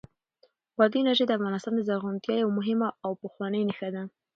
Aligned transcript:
بادي 0.77 0.97
انرژي 1.01 1.25
د 1.27 1.31
افغانستان 1.37 1.73
د 1.75 1.81
زرغونتیا 1.87 2.33
یوه 2.37 2.55
مهمه 2.59 2.87
او 3.05 3.11
پخوانۍ 3.21 3.61
نښه 3.69 3.89
ده. 3.95 4.03